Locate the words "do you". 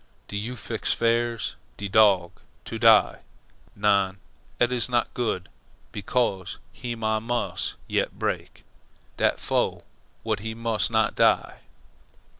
0.27-0.55